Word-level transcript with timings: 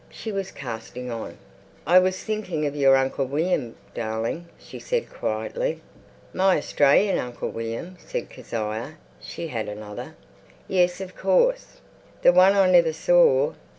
She 0.09 0.31
was 0.31 0.49
casting 0.49 1.11
on. 1.11 1.37
"I 1.85 1.99
was 1.99 2.23
thinking 2.23 2.65
of 2.65 2.75
your 2.75 2.95
Uncle 2.97 3.27
William, 3.27 3.75
darling," 3.93 4.47
she 4.57 4.79
said 4.79 5.13
quietly. 5.13 5.79
"My 6.33 6.57
Australian 6.57 7.19
Uncle 7.19 7.49
William?" 7.49 7.97
said 8.03 8.27
Kezia. 8.31 8.95
She 9.21 9.49
had 9.49 9.67
another. 9.69 10.15
"Yes, 10.67 11.01
of 11.01 11.15
course." 11.15 11.81
"The 12.23 12.31
one 12.33 12.53
I 12.53 12.67
never 12.71 12.93
saw?" 12.93 13.53